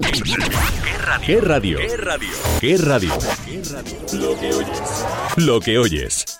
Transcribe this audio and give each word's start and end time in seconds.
¿Qué 0.00 0.16
radio? 0.18 1.20
¿Qué 1.26 1.40
radio? 1.40 1.78
¿Qué 1.78 1.96
radio? 1.96 2.30
¿Qué 2.60 2.76
radio? 2.78 3.14
Lo 4.14 4.38
que 4.40 4.54
oyes. 4.54 5.06
Lo 5.36 5.60
que 5.60 5.78
oyes. 5.78 6.39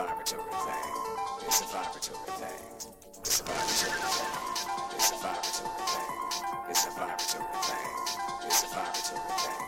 celebratory 0.00 0.48
thing. 0.64 0.88
It's 1.46 1.60
a 1.60 1.64
vibratory 1.64 2.32
thing. 2.40 2.62
It's 3.20 3.40
a 3.40 3.44
vibratory 3.44 4.00
thing. 4.00 4.32
It's 4.96 5.10
a 5.10 5.16
vibratory 5.20 5.68
thing. 5.92 6.08
It's 6.70 6.84
a 6.84 6.90
vibratory 6.96 7.44
thing. 7.68 7.88
It's 8.46 8.62
a 8.62 8.68
vibratory 8.72 9.20
thing. 9.40 9.60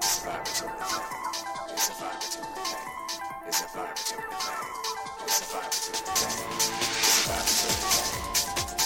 It's 0.00 0.16
a 0.16 0.24
vibratory 0.24 0.80
thing. 0.80 1.12
It's 1.74 1.88
a 1.88 1.94
vibratory 2.00 2.48
thing. 2.56 2.88
It's 3.46 3.60
a 3.60 3.68
vibratory 3.68 4.32
thing. 4.32 4.64
It's 5.26 5.40
a 5.40 5.52
vibratory 5.52 6.00
thing. 6.00 6.40
It's 6.86 7.12
a 7.12 7.28
vibratory 7.28 7.76
thing. 8.78 8.85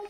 I 0.00 0.06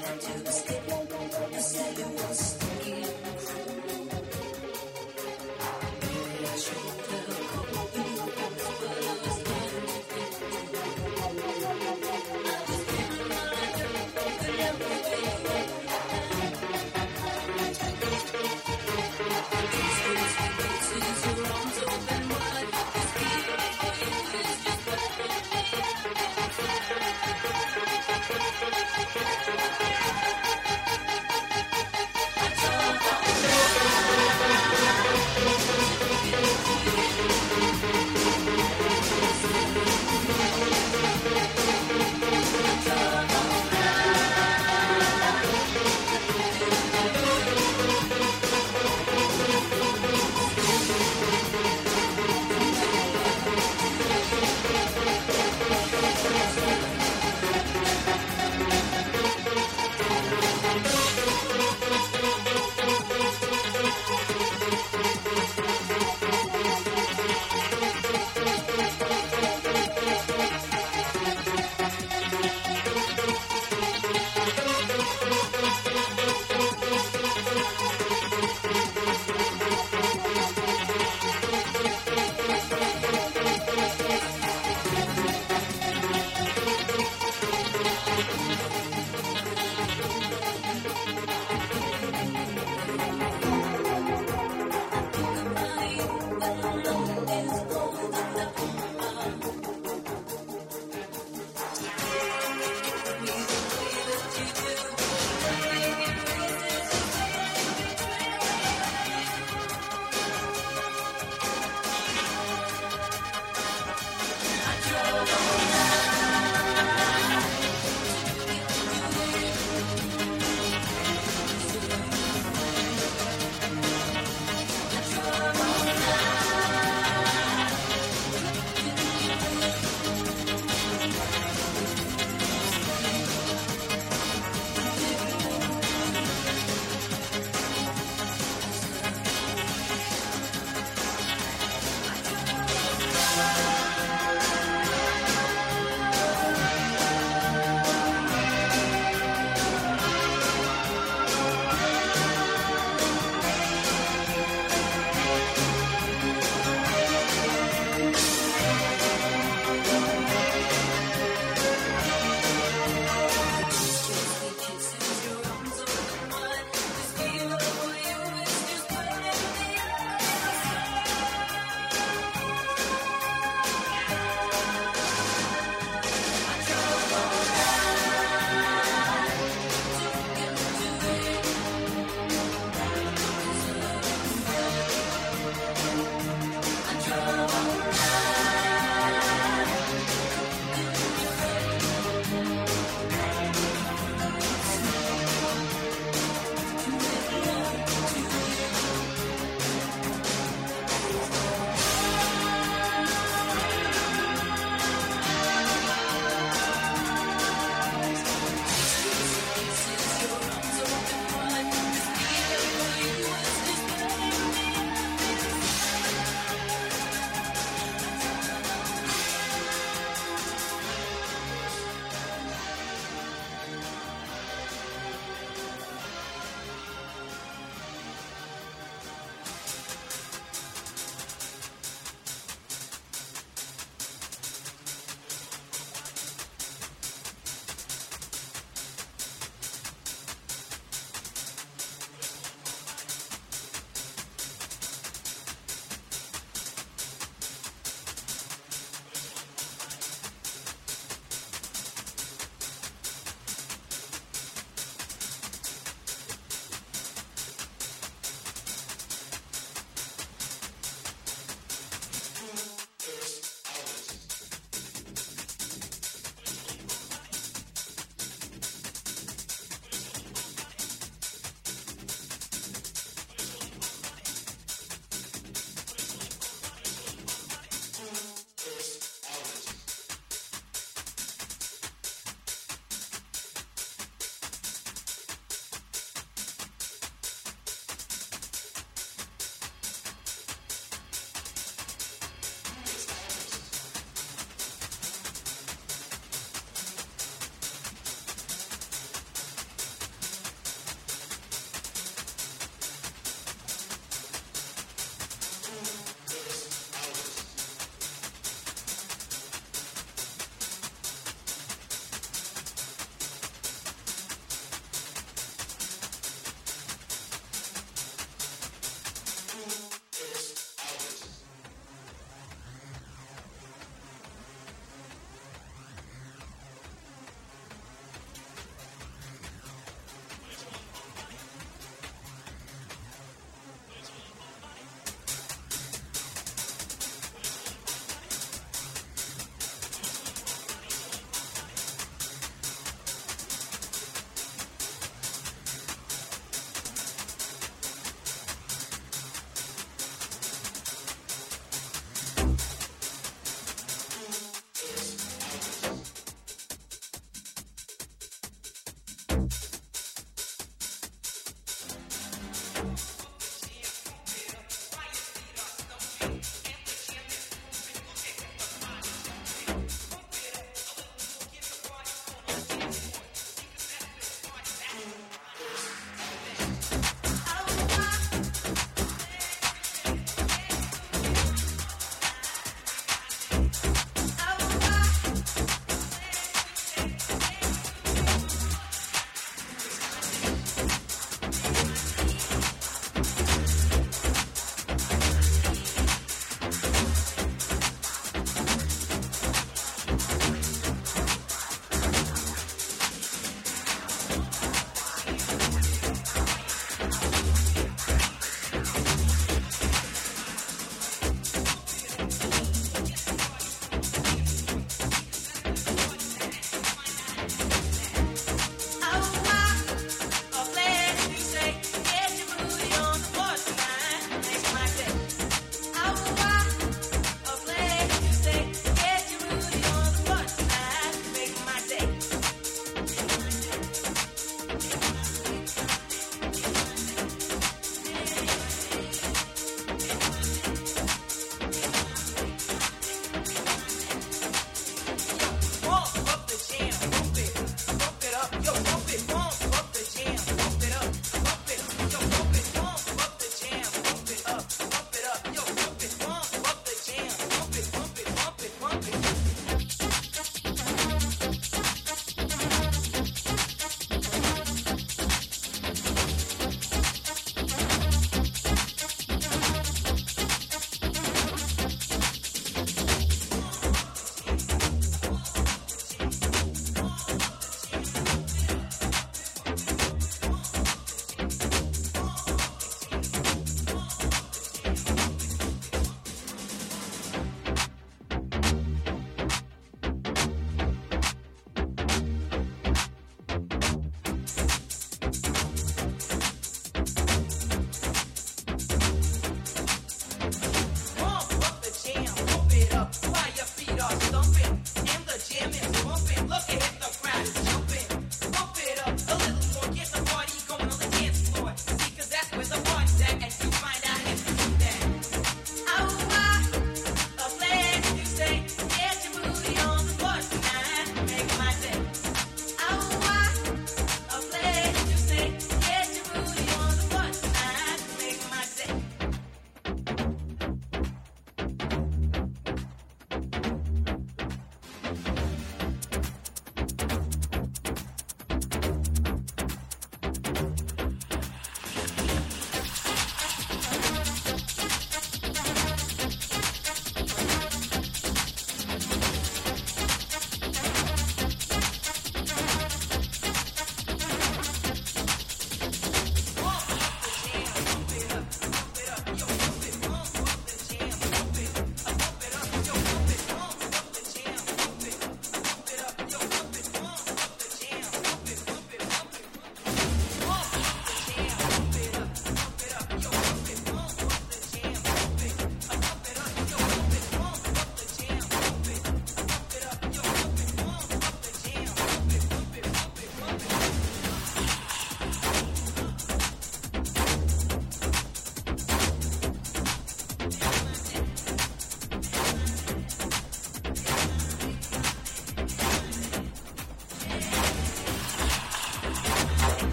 want 0.00 0.20
to 0.20 0.34
escape, 0.48 0.86
escape 1.56 2.06
what's 2.14 2.40
sticking. 2.46 3.43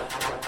you 0.00 0.39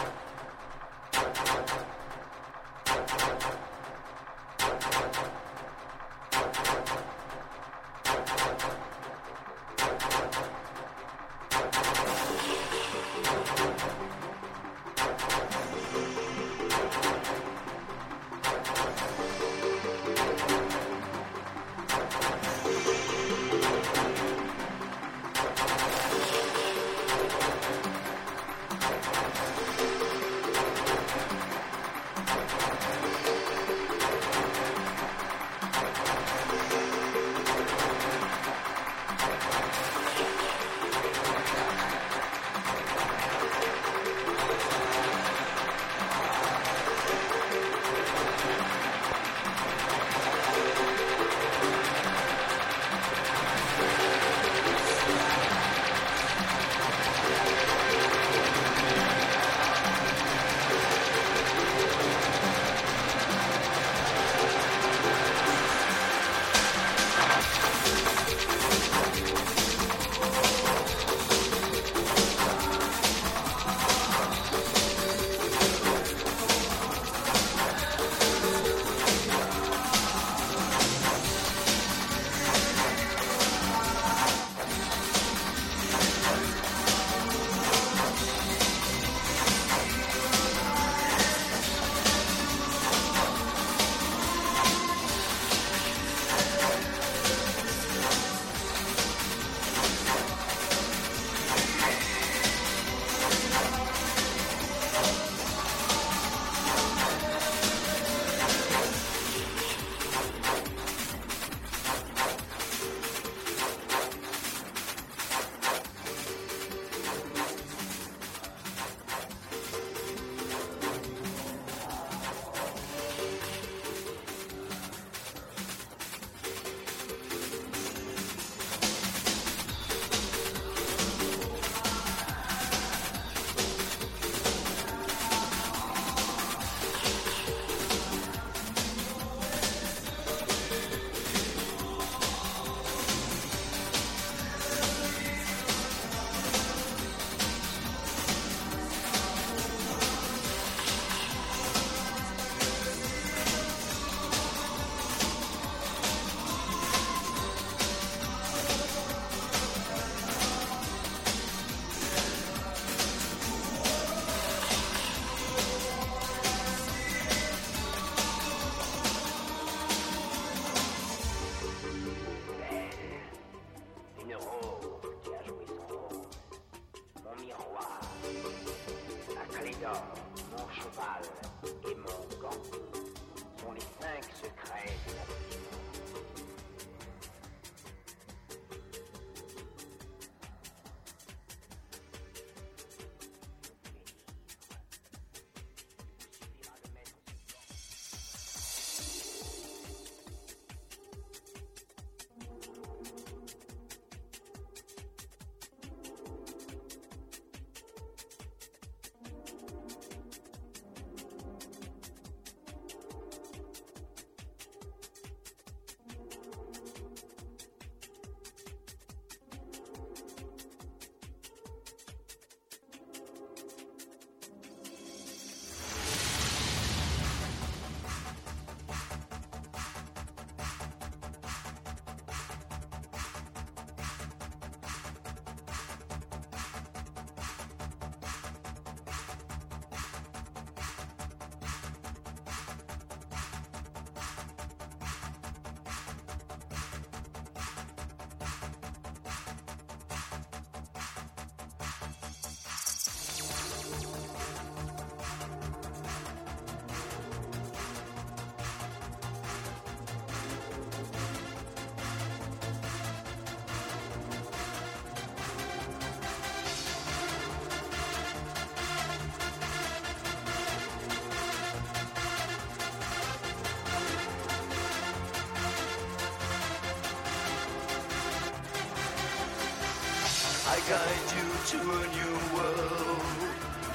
I 280.72 280.78
guide 280.88 281.28
you 281.36 281.48
to 281.72 281.78
a 282.00 282.02
new 282.16 282.34
world. 282.56 283.20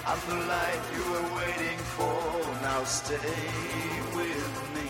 I'm 0.05 0.21
the 0.29 0.39
light 0.45 0.83
you 0.93 1.03
were 1.11 1.27
waiting 1.41 1.79
for. 1.97 2.21
Now 2.61 2.83
stay 2.83 3.41
with 4.17 4.53
me. 4.75 4.89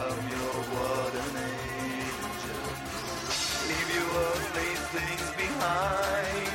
I'm 0.00 0.20
your 0.36 0.56
warden 0.72 1.32
angel. 1.48 2.64
Leave 3.68 3.90
your 3.96 4.10
earthly 4.28 4.72
things 4.94 5.28
behind. 5.40 6.52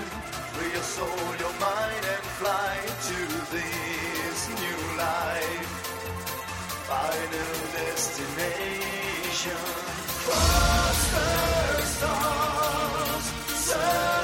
Free 0.53 0.71
your 0.77 0.87
soul, 0.97 1.25
your 1.43 1.55
mind, 1.57 2.03
and 2.13 2.25
fly 2.37 2.75
to 3.09 3.19
this 3.55 4.39
new 4.61 4.81
life. 5.05 5.73
Final 6.93 7.53
destination. 7.81 9.61
Prosper 10.21 11.81
star. 11.97 12.64
Free 13.85 14.14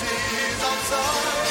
darkness 0.00 0.32
is 0.32 0.64
outside. 0.64 1.43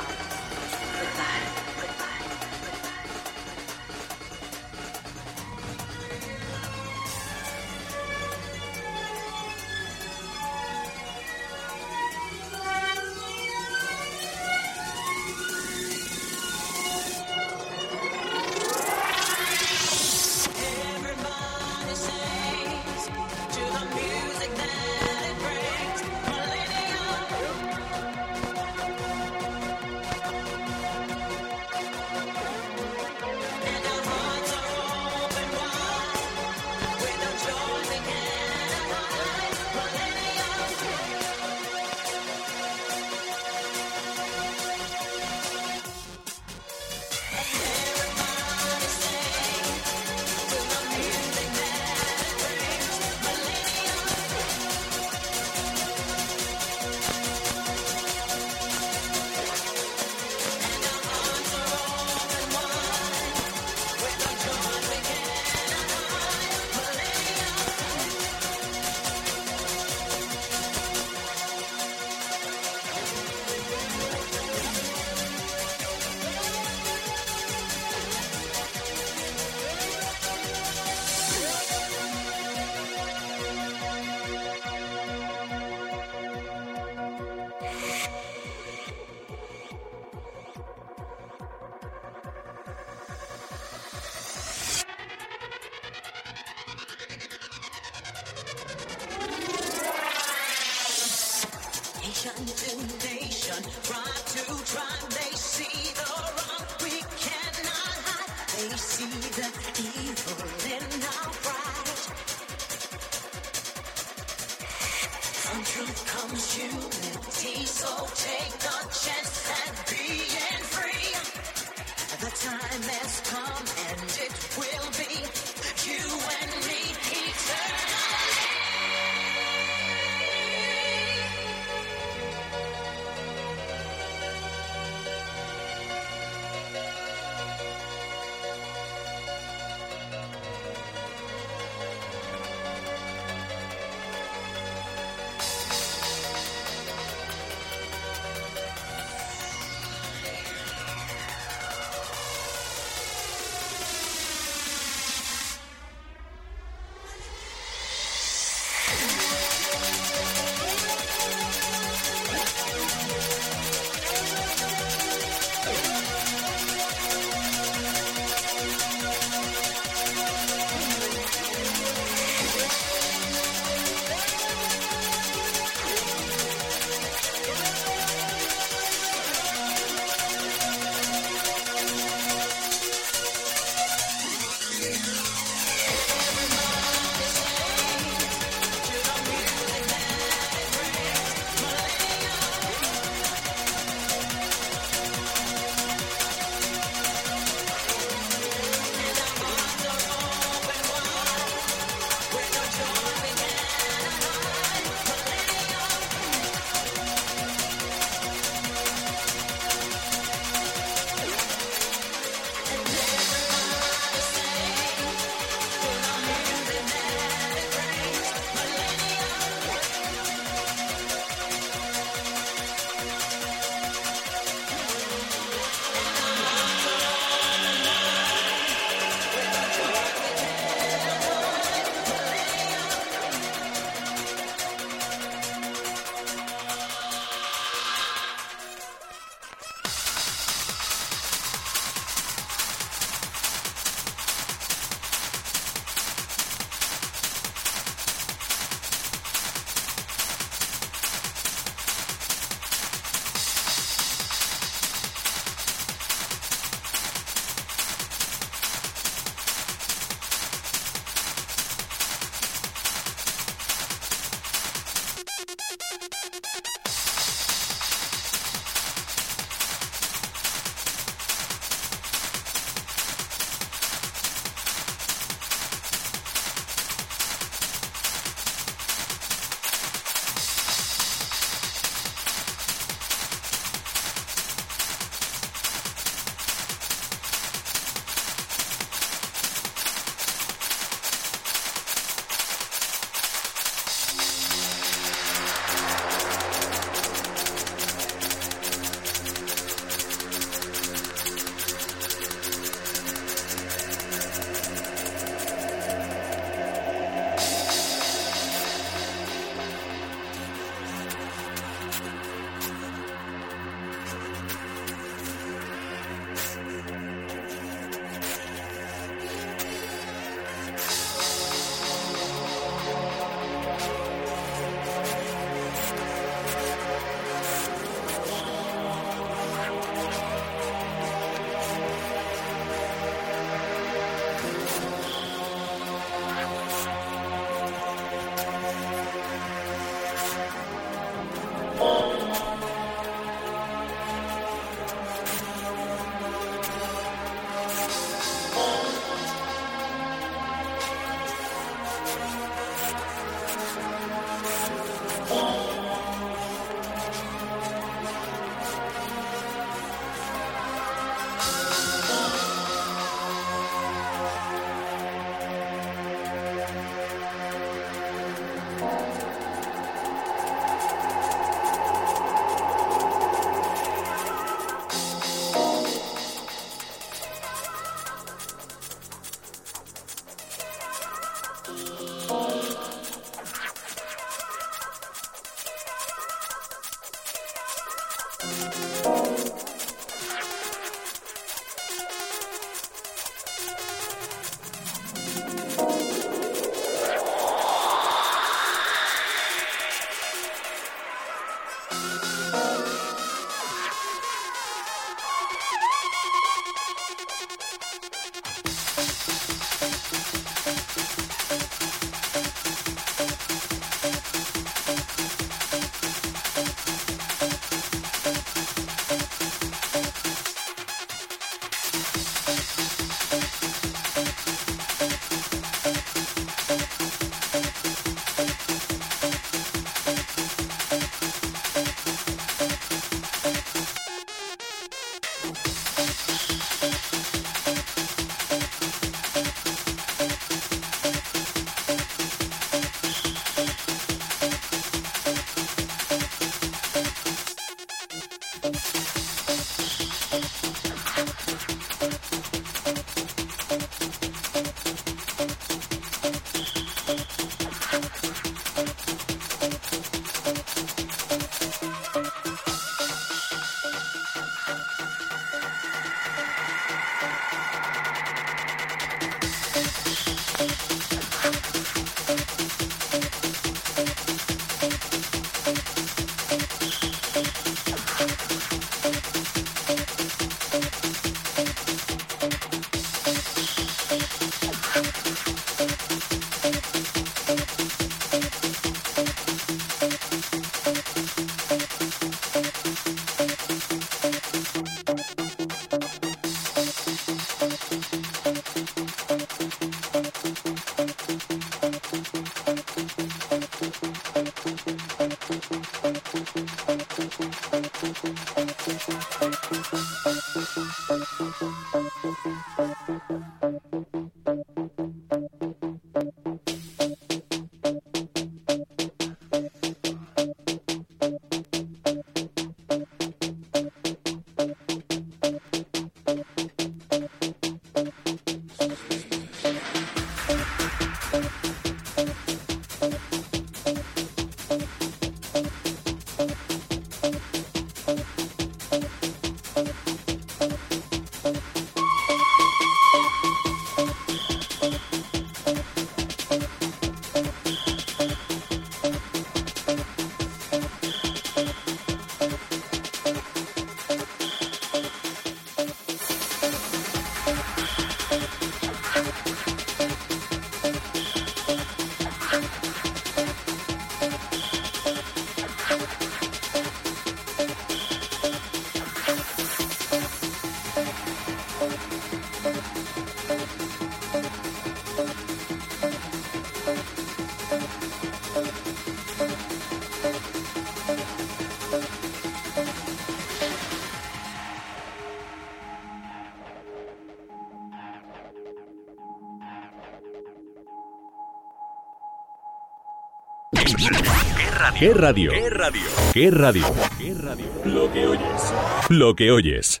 ¿Qué 594.00 595.12
radio? 595.12 595.50
¿Qué 595.52 595.70
radio? 595.70 596.02
¿Qué 596.32 596.50
radio? 596.50 596.84
¿Qué 597.18 597.34
radio? 597.34 597.66
Lo 597.84 598.10
que 598.10 598.26
oyes. 598.26 598.72
Lo 599.10 599.34
que 599.36 599.50
oyes. 599.50 600.00